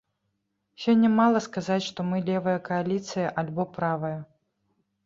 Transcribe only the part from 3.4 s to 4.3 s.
альбо правая.